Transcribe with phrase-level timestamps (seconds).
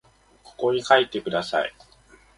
[0.41, 1.71] ここに書いてください